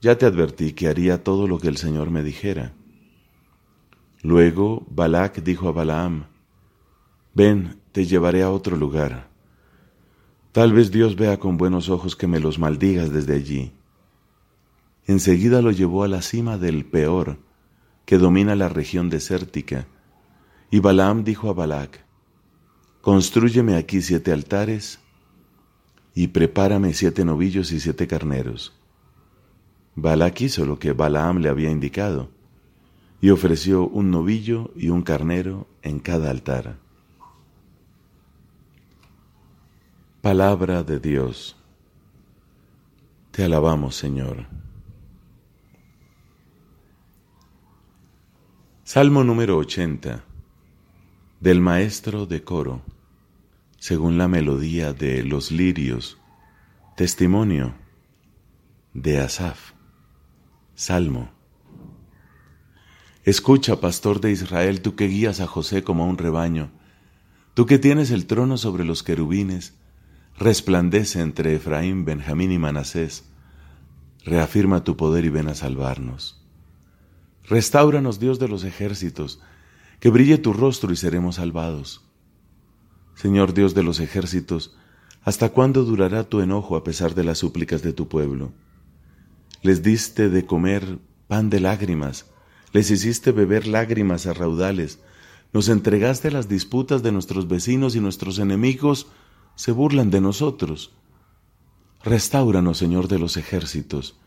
Ya 0.01 0.17
te 0.17 0.25
advertí 0.25 0.73
que 0.73 0.89
haría 0.89 1.23
todo 1.23 1.47
lo 1.47 1.59
que 1.59 1.69
el 1.69 1.77
Señor 1.77 2.11
me 2.11 2.23
dijera. 2.23 2.73
Luego 4.23 4.87
Balac 4.91 5.43
dijo 5.43 5.69
a 5.69 5.73
Balaam, 5.73 6.27
Ven, 7.35 7.81
te 7.93 8.07
llevaré 8.07 8.43
a 8.43 8.51
otro 8.51 8.77
lugar. 8.77 9.29
Tal 10.53 10.73
vez 10.73 10.91
Dios 10.91 11.17
vea 11.17 11.39
con 11.39 11.59
buenos 11.59 11.89
ojos 11.91 12.17
que 12.17 12.27
me 12.27 12.41
los 12.41 12.59
maldigas 12.59 13.13
desde 13.13 13.35
allí. 13.35 13.73
Enseguida 15.07 15.61
lo 15.61 15.71
llevó 15.71 16.03
a 16.03 16.09
la 16.09 16.23
cima 16.23 16.57
del 16.57 16.85
peor, 16.85 17.39
que 18.07 18.19
domina 18.19 18.57
la 18.57 18.69
región 18.69 19.11
desértica. 19.11 19.87
Y 20.71 20.81
Balaam 20.81 21.25
dijo 21.25 21.51
a 21.51 21.53
Balac, 21.53 22.05
Constrúyeme 23.03 23.77
aquí 23.77 24.03
siete 24.03 24.33
altares 24.33 24.99
y 26.15 26.29
prepárame 26.29 26.95
siete 26.95 27.25
novillos 27.25 27.73
y 27.73 27.81
siete 27.81 28.07
carneros. 28.07 28.80
Balac 29.95 30.41
hizo 30.41 30.65
lo 30.65 30.79
que 30.79 30.93
Balaam 30.93 31.39
le 31.39 31.49
había 31.49 31.71
indicado 31.71 32.31
y 33.21 33.31
ofreció 33.31 33.87
un 33.87 34.11
novillo 34.11 34.71
y 34.75 34.89
un 34.89 35.03
carnero 35.03 35.67
en 35.83 36.01
cada 36.01 36.31
altar. 36.31 36.77
Palabra 40.23 40.83
de 40.83 41.01
Dios. 41.01 41.57
Te 43.31 43.45
alabamos, 43.45 43.97
Señor. 43.97 44.47
Salmo 48.85 49.23
número 49.23 49.57
80 49.57 50.25
del 51.41 51.61
maestro 51.61 52.27
de 52.27 52.43
coro, 52.43 52.83
según 53.79 54.19
la 54.19 54.29
melodía 54.29 54.93
de 54.93 55.23
los 55.23 55.51
lirios, 55.51 56.19
testimonio 56.97 57.73
de 58.93 59.21
Asaf, 59.21 59.73
Salmo. 60.81 61.29
Escucha, 63.25 63.83
pastor 63.83 64.23
de 64.23 64.31
Israel, 64.31 64.81
tú 64.81 64.97
que 64.97 65.09
guías 65.09 65.41
a 65.41 65.47
José 65.47 65.85
como 65.85 66.05
a 66.05 66.07
un 66.07 66.17
rebaño, 66.17 66.71
tú 67.53 67.67
que 67.67 67.79
tienes 67.79 68.11
el 68.11 68.25
trono 68.25 68.57
sobre 68.57 68.87
los 68.87 69.03
querubines, 69.03 69.75
resplandece 70.39 71.21
entre 71.21 71.55
Efraín, 71.55 72.07
Benjamín 72.07 72.51
y 72.51 72.59
Manasés, 72.59 73.25
reafirma 74.25 74.83
tu 74.83 74.97
poder 74.97 75.27
y 75.27 75.29
ven 75.29 75.49
a 75.49 75.55
salvarnos. 75.55 76.43
Restáuranos, 77.45 78.19
Dios 78.19 78.39
de 78.39 78.49
los 78.49 78.65
ejércitos, 78.65 79.43
que 80.01 80.09
brille 80.09 80.39
tu 80.39 80.55
rostro 80.55 80.95
y 80.95 80.97
seremos 80.97 81.35
salvados. 81.35 82.09
Señor 83.17 83.53
Dios 83.53 83.75
de 83.75 83.83
los 83.83 84.01
ejércitos, 84.01 84.75
¿hasta 85.25 85.51
cuándo 85.51 85.85
durará 85.85 86.25
tu 86.25 86.41
enojo 86.41 86.75
a 86.75 86.85
pesar 86.85 87.15
de 87.15 87.25
las 87.25 87.37
súplicas 87.37 87.83
de 87.83 87.93
tu 87.93 88.09
pueblo? 88.09 88.55
Les 89.63 89.83
diste 89.83 90.31
de 90.31 90.47
comer 90.47 90.99
pan 91.29 91.51
de 91.51 91.61
lágrimas, 91.61 92.27
les 92.73 92.91
hiciste 92.91 93.33
beber 93.33 93.67
lágrimas 93.67 94.27
a 94.27 94.33
raudales, 94.33 95.01
nos 95.53 95.69
entregaste 95.69 96.31
las 96.31 96.49
disputas 96.49 97.03
de 97.03 97.13
nuestros 97.13 97.49
vecinos 97.49 97.97
y 97.97 98.01
nuestros 98.01 98.39
enemigos 98.39 99.09
se 99.57 99.73
burlan 99.73 100.11
de 100.11 100.21
nosotros. 100.21 100.93
Restáuranos, 102.03 102.79
Señor 102.79 103.09
de 103.09 103.19
los 103.19 103.37
ejércitos, 103.37 104.19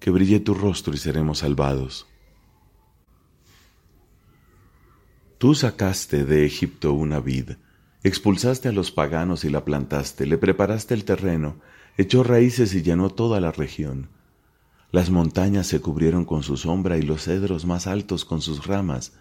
que 0.00 0.10
brille 0.10 0.40
tu 0.40 0.54
rostro 0.54 0.94
y 0.94 0.96
seremos 0.96 1.38
salvados. 1.38 2.06
Tú 5.38 5.54
sacaste 5.54 6.24
de 6.24 6.46
Egipto 6.46 6.94
una 6.94 7.20
vid, 7.20 7.50
expulsaste 8.02 8.68
a 8.68 8.72
los 8.72 8.90
paganos 8.90 9.44
y 9.44 9.50
la 9.50 9.64
plantaste, 9.64 10.26
le 10.26 10.38
preparaste 10.38 10.94
el 10.94 11.04
terreno, 11.04 11.60
echó 11.96 12.24
raíces 12.24 12.74
y 12.74 12.82
llenó 12.82 13.10
toda 13.10 13.40
la 13.40 13.52
región. 13.52 14.08
Las 14.94 15.10
montañas 15.10 15.66
se 15.66 15.80
cubrieron 15.80 16.24
con 16.24 16.44
su 16.44 16.56
sombra 16.56 16.96
y 16.96 17.02
los 17.02 17.24
cedros 17.24 17.66
más 17.66 17.88
altos 17.88 18.24
con 18.24 18.40
sus 18.40 18.64
ramas. 18.64 19.12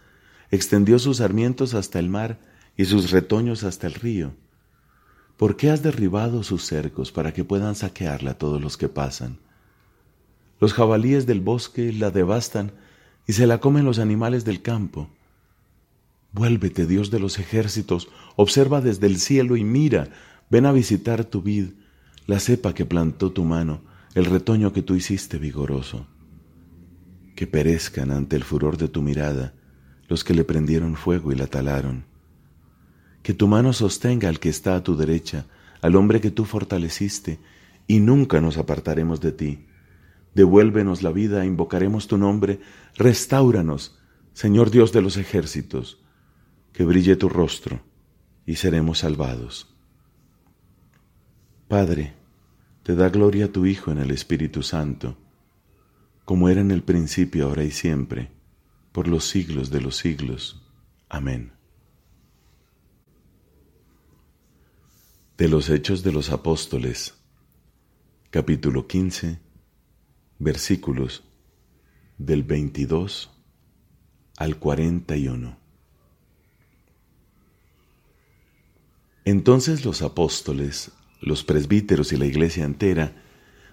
Extendió 0.51 0.99
sus 0.99 1.17
sarmientos 1.17 1.73
hasta 1.73 1.97
el 1.97 2.09
mar 2.09 2.37
y 2.77 2.85
sus 2.85 3.09
retoños 3.09 3.63
hasta 3.63 3.87
el 3.87 3.95
río. 3.95 4.35
¿Por 5.35 5.57
qué 5.57 5.71
has 5.71 5.81
derribado 5.81 6.43
sus 6.43 6.63
cercos 6.63 7.11
para 7.11 7.33
que 7.33 7.43
puedan 7.43 7.73
saquearla 7.73 8.35
todos 8.35 8.61
los 8.61 8.77
que 8.77 8.87
pasan? 8.87 9.39
Los 10.59 10.73
jabalíes 10.73 11.25
del 11.25 11.41
bosque 11.41 11.91
la 11.91 12.11
devastan 12.11 12.73
y 13.25 13.33
se 13.33 13.47
la 13.47 13.57
comen 13.57 13.83
los 13.83 13.97
animales 13.97 14.45
del 14.45 14.61
campo. 14.61 15.09
Vuélvete, 16.33 16.85
Dios 16.85 17.09
de 17.09 17.17
los 17.17 17.39
ejércitos, 17.39 18.09
observa 18.35 18.79
desde 18.79 19.07
el 19.07 19.17
cielo 19.17 19.57
y 19.57 19.63
mira, 19.63 20.09
ven 20.51 20.67
a 20.67 20.71
visitar 20.71 21.25
tu 21.25 21.41
vid, 21.41 21.69
la 22.27 22.39
cepa 22.39 22.75
que 22.75 22.85
plantó 22.85 23.31
tu 23.31 23.43
mano, 23.43 23.81
el 24.15 24.25
retoño 24.25 24.73
que 24.73 24.81
tú 24.81 24.95
hiciste 24.95 25.37
vigoroso. 25.37 26.07
Que 27.35 27.47
perezcan 27.47 28.11
ante 28.11 28.35
el 28.35 28.43
furor 28.43 28.77
de 28.77 28.87
tu 28.87 29.01
mirada 29.01 29.53
los 30.07 30.23
que 30.23 30.33
le 30.33 30.43
prendieron 30.43 30.95
fuego 30.95 31.31
y 31.31 31.35
la 31.35 31.47
talaron. 31.47 32.05
Que 33.23 33.33
tu 33.33 33.47
mano 33.47 33.73
sostenga 33.73 34.29
al 34.29 34.39
que 34.39 34.49
está 34.49 34.75
a 34.75 34.83
tu 34.83 34.95
derecha, 34.95 35.47
al 35.81 35.95
hombre 35.95 36.21
que 36.21 36.29
tú 36.29 36.45
fortaleciste, 36.45 37.39
y 37.87 37.99
nunca 37.99 38.39
nos 38.41 38.57
apartaremos 38.57 39.21
de 39.21 39.31
ti. 39.31 39.65
Devuélvenos 40.35 41.01
la 41.03 41.11
vida, 41.11 41.45
invocaremos 41.45 42.07
tu 42.07 42.17
nombre, 42.17 42.59
restáuranos, 42.95 43.97
Señor 44.33 44.71
Dios 44.71 44.91
de 44.91 45.01
los 45.01 45.17
ejércitos, 45.17 45.99
que 46.73 46.85
brille 46.85 47.15
tu 47.15 47.29
rostro 47.29 47.81
y 48.45 48.55
seremos 48.55 48.99
salvados. 48.99 49.73
Padre, 51.67 52.13
te 52.83 52.95
da 52.95 53.09
gloria 53.09 53.45
a 53.45 53.51
tu 53.51 53.65
Hijo 53.65 53.91
en 53.91 53.97
el 53.97 54.11
Espíritu 54.11 54.61
Santo, 54.61 55.17
como 56.25 56.49
era 56.49 56.61
en 56.61 56.71
el 56.71 56.83
principio, 56.83 57.47
ahora 57.47 57.63
y 57.63 57.71
siempre, 57.71 58.31
por 58.91 59.07
los 59.07 59.25
siglos 59.25 59.69
de 59.69 59.81
los 59.81 59.97
siglos. 59.97 60.61
Amén. 61.09 61.53
De 65.37 65.47
los 65.47 65.69
Hechos 65.69 66.03
de 66.03 66.11
los 66.11 66.29
Apóstoles, 66.29 67.15
capítulo 68.29 68.87
15, 68.87 69.39
versículos 70.39 71.23
del 72.17 72.43
22 72.43 73.31
al 74.37 74.57
41. 74.57 75.57
Entonces 79.25 79.85
los 79.85 80.01
apóstoles, 80.01 80.91
los 81.23 81.43
presbíteros 81.43 82.13
y 82.13 82.17
la 82.17 82.25
iglesia 82.25 82.65
entera 82.65 83.13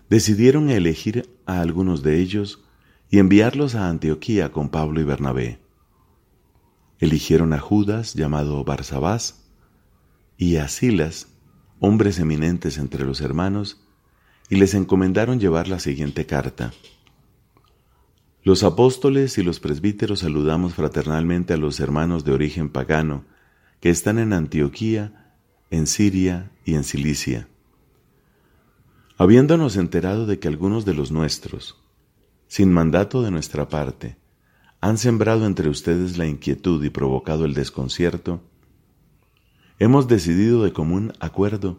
decidieron 0.08 0.70
elegir 0.70 1.28
a 1.46 1.60
algunos 1.60 2.02
de 2.02 2.20
ellos 2.20 2.64
y 3.10 3.18
enviarlos 3.18 3.74
a 3.74 3.88
Antioquía 3.88 4.52
con 4.52 4.68
Pablo 4.68 5.00
y 5.00 5.04
Bernabé. 5.04 5.58
Eligieron 6.98 7.52
a 7.52 7.58
Judas, 7.58 8.14
llamado 8.14 8.62
Barsabás, 8.64 9.48
y 10.36 10.56
a 10.56 10.68
Silas, 10.68 11.28
hombres 11.80 12.18
eminentes 12.18 12.78
entre 12.78 13.04
los 13.04 13.20
hermanos, 13.20 13.82
y 14.48 14.56
les 14.56 14.74
encomendaron 14.74 15.40
llevar 15.40 15.68
la 15.68 15.78
siguiente 15.78 16.26
carta. 16.26 16.72
Los 18.42 18.62
apóstoles 18.62 19.38
y 19.38 19.42
los 19.42 19.60
presbíteros 19.60 20.20
saludamos 20.20 20.74
fraternalmente 20.74 21.52
a 21.52 21.56
los 21.56 21.78
hermanos 21.78 22.24
de 22.24 22.32
origen 22.32 22.70
pagano 22.70 23.24
que 23.80 23.90
están 23.90 24.18
en 24.18 24.32
Antioquía, 24.32 25.29
en 25.70 25.86
Siria 25.86 26.50
y 26.64 26.74
en 26.74 26.82
Cilicia. 26.82 27.48
Habiéndonos 29.16 29.76
enterado 29.76 30.26
de 30.26 30.40
que 30.40 30.48
algunos 30.48 30.84
de 30.84 30.94
los 30.94 31.12
nuestros, 31.12 31.80
sin 32.48 32.72
mandato 32.72 33.22
de 33.22 33.30
nuestra 33.30 33.68
parte, 33.68 34.16
han 34.80 34.98
sembrado 34.98 35.46
entre 35.46 35.68
ustedes 35.68 36.18
la 36.18 36.26
inquietud 36.26 36.82
y 36.82 36.90
provocado 36.90 37.44
el 37.44 37.54
desconcierto, 37.54 38.42
hemos 39.78 40.08
decidido 40.08 40.64
de 40.64 40.72
común 40.72 41.12
acuerdo 41.20 41.78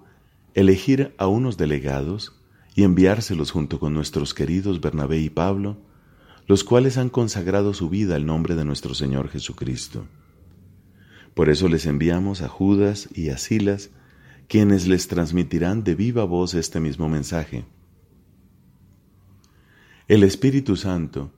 elegir 0.53 1.13
a 1.17 1.27
unos 1.27 1.57
delegados 1.57 2.39
y 2.75 2.83
enviárselos 2.83 3.51
junto 3.51 3.79
con 3.79 3.93
nuestros 3.93 4.33
queridos 4.33 4.79
Bernabé 4.79 5.19
y 5.19 5.29
Pablo, 5.29 5.77
los 6.47 6.63
cuales 6.63 6.97
han 6.97 7.09
consagrado 7.09 7.73
su 7.73 7.89
vida 7.89 8.15
al 8.15 8.25
nombre 8.25 8.55
de 8.55 8.63
nuestro 8.63 8.93
Señor 8.93 9.27
Jesucristo. 9.27 10.05
Por 11.33 11.49
eso 11.49 11.67
les 11.67 11.85
enviamos 11.85 12.41
a 12.41 12.47
Judas 12.47 13.09
y 13.13 13.29
a 13.29 13.37
Silas, 13.37 13.89
quienes 14.47 14.87
les 14.87 15.07
transmitirán 15.07 15.83
de 15.83 15.95
viva 15.95 16.25
voz 16.25 16.53
este 16.53 16.79
mismo 16.79 17.07
mensaje. 17.07 17.65
El 20.07 20.23
Espíritu 20.23 20.75
Santo 20.75 21.31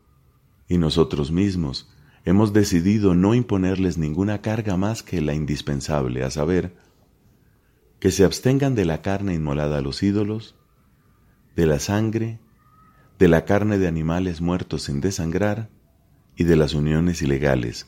y 0.67 0.79
nosotros 0.79 1.31
mismos 1.31 1.93
hemos 2.25 2.53
decidido 2.53 3.13
no 3.13 3.35
imponerles 3.35 3.97
ninguna 3.97 4.41
carga 4.41 4.77
más 4.77 5.03
que 5.03 5.21
la 5.21 5.35
indispensable, 5.35 6.23
a 6.23 6.31
saber, 6.31 6.75
que 7.99 8.11
se 8.11 8.23
abstengan 8.23 8.73
de 8.73 8.85
la 8.85 9.01
carne 9.01 9.35
inmolada 9.35 9.77
a 9.77 9.81
los 9.81 10.01
ídolos, 10.01 10.55
de 11.55 11.67
la 11.67 11.79
sangre, 11.79 12.39
de 13.19 13.27
la 13.27 13.45
carne 13.45 13.77
de 13.77 13.87
animales 13.87 14.41
muertos 14.41 14.83
sin 14.83 15.01
desangrar 15.01 15.69
y 16.35 16.45
de 16.45 16.55
las 16.55 16.73
uniones 16.73 17.21
ilegales. 17.21 17.87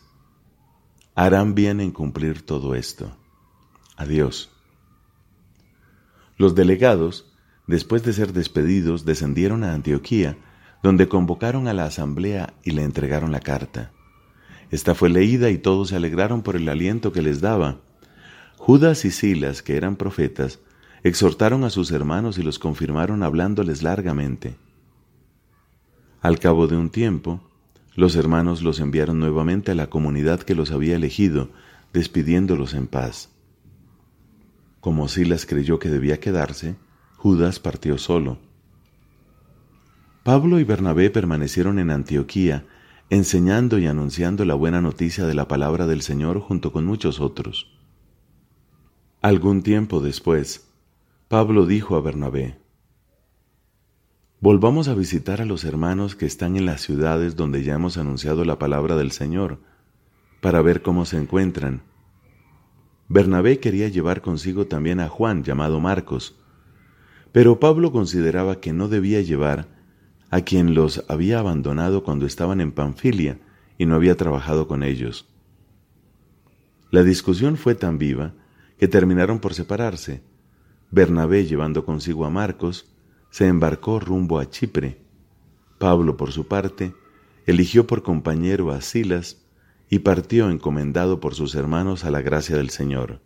Harán 1.15 1.55
bien 1.55 1.79
en 1.79 1.91
cumplir 1.91 2.45
todo 2.45 2.75
esto. 2.75 3.15
Adiós. 3.95 4.51
Los 6.37 6.55
delegados, 6.55 7.33
después 7.67 8.03
de 8.03 8.11
ser 8.11 8.33
despedidos, 8.33 9.05
descendieron 9.05 9.63
a 9.63 9.73
Antioquía, 9.73 10.37
donde 10.83 11.07
convocaron 11.07 11.69
a 11.69 11.73
la 11.73 11.85
asamblea 11.85 12.53
y 12.63 12.71
le 12.71 12.83
entregaron 12.83 13.31
la 13.31 13.39
carta. 13.39 13.93
Esta 14.71 14.93
fue 14.93 15.09
leída 15.09 15.49
y 15.49 15.57
todos 15.57 15.89
se 15.89 15.95
alegraron 15.95 16.41
por 16.41 16.57
el 16.57 16.67
aliento 16.67 17.13
que 17.13 17.21
les 17.21 17.39
daba. 17.39 17.79
Judas 18.57 19.05
y 19.05 19.11
Silas, 19.11 19.63
que 19.63 19.77
eran 19.77 19.95
profetas, 19.95 20.59
exhortaron 21.03 21.63
a 21.63 21.69
sus 21.69 21.91
hermanos 21.91 22.37
y 22.37 22.43
los 22.43 22.59
confirmaron 22.59 23.23
hablándoles 23.23 23.83
largamente. 23.83 24.57
Al 26.19 26.39
cabo 26.39 26.67
de 26.67 26.75
un 26.75 26.89
tiempo, 26.89 27.41
los 27.95 28.15
hermanos 28.15 28.61
los 28.61 28.79
enviaron 28.79 29.19
nuevamente 29.19 29.71
a 29.71 29.75
la 29.75 29.89
comunidad 29.89 30.41
que 30.41 30.55
los 30.55 30.71
había 30.71 30.95
elegido, 30.95 31.49
despidiéndolos 31.93 32.73
en 32.73 32.87
paz. 32.87 33.29
Como 34.81 35.07
Silas 35.07 35.45
creyó 35.45 35.79
que 35.79 35.89
debía 35.89 36.19
quedarse, 36.19 36.75
Judas 37.15 37.59
partió 37.59 37.97
solo. 37.97 38.37
Pablo 40.23 40.59
y 40.59 40.63
Bernabé 40.63 41.09
permanecieron 41.09 41.79
en 41.79 41.89
Antioquía, 41.89 42.65
enseñando 43.09 43.77
y 43.77 43.87
anunciando 43.87 44.43
la 44.43 44.55
buena 44.55 44.81
noticia 44.81 45.25
de 45.25 45.33
la 45.33 45.47
palabra 45.47 45.87
del 45.87 46.01
Señor 46.01 46.39
junto 46.39 46.71
con 46.71 46.85
muchos 46.85 47.19
otros. 47.19 47.71
Algún 49.21 49.63
tiempo 49.63 50.01
después, 50.01 50.67
Pablo 51.27 51.65
dijo 51.65 51.95
a 51.95 52.01
Bernabé, 52.01 52.59
Volvamos 54.45 54.89
a 54.89 54.93
visitar 54.93 55.41
a 55.41 55.45
los 55.45 55.63
hermanos 55.63 56.15
que 56.15 56.27
están 56.27 56.55
en 56.55 56.67
las 56.67 56.81
ciudades 56.81 57.35
donde 57.35 57.63
ya 57.63 57.73
hemos 57.73 57.97
anunciado 57.97 58.45
la 58.45 58.59
palabra 58.59 58.95
del 58.95 59.09
Señor, 59.09 59.57
para 60.39 60.61
ver 60.61 60.83
cómo 60.83 61.05
se 61.05 61.17
encuentran. 61.17 61.81
Bernabé 63.07 63.59
quería 63.59 63.87
llevar 63.87 64.21
consigo 64.21 64.67
también 64.67 64.99
a 64.99 65.09
Juan, 65.09 65.43
llamado 65.43 65.79
Marcos, 65.79 66.35
pero 67.31 67.59
Pablo 67.59 67.91
consideraba 67.91 68.59
que 68.59 68.71
no 68.71 68.87
debía 68.87 69.19
llevar 69.21 69.67
a 70.29 70.41
quien 70.41 70.75
los 70.75 71.03
había 71.07 71.39
abandonado 71.39 72.03
cuando 72.03 72.27
estaban 72.27 72.61
en 72.61 72.71
Panfilia 72.71 73.39
y 73.79 73.87
no 73.87 73.95
había 73.95 74.15
trabajado 74.15 74.67
con 74.67 74.83
ellos. 74.83 75.25
La 76.91 77.01
discusión 77.01 77.57
fue 77.57 77.73
tan 77.73 77.97
viva 77.97 78.35
que 78.77 78.87
terminaron 78.87 79.39
por 79.39 79.55
separarse, 79.55 80.21
Bernabé 80.91 81.45
llevando 81.45 81.83
consigo 81.83 82.25
a 82.25 82.29
Marcos, 82.29 82.94
se 83.35 83.47
embarcó 83.47 83.99
rumbo 83.99 84.39
a 84.39 84.49
Chipre. 84.49 84.97
Pablo, 85.77 86.15
por 86.15 86.31
su 86.31 86.47
parte, 86.47 86.95
eligió 87.45 87.85
por 87.85 88.01
compañero 88.01 88.71
a 88.71 88.79
Silas 88.79 89.45
y 89.89 89.99
partió 89.99 90.49
encomendado 90.49 91.19
por 91.19 91.35
sus 91.35 91.53
hermanos 91.53 92.05
a 92.05 92.11
la 92.11 92.21
gracia 92.21 92.55
del 92.55 92.69
Señor. 92.69 93.19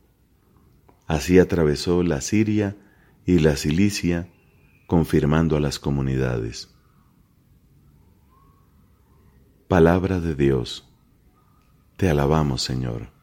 Así 1.06 1.38
atravesó 1.38 2.02
la 2.02 2.22
Siria 2.22 2.76
y 3.24 3.38
la 3.38 3.56
Cilicia, 3.56 4.28
confirmando 4.88 5.56
a 5.58 5.60
las 5.60 5.78
comunidades. 5.78 6.76
Palabra 9.68 10.20
de 10.20 10.34
Dios. 10.34 10.92
Te 11.98 12.10
alabamos, 12.10 12.64
Señor. 12.64 13.19